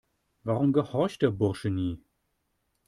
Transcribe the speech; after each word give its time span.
Warum 0.43 0.73
gehorcht 0.73 1.21
der 1.21 1.29
Bursche 1.29 1.69
nie? 1.69 2.01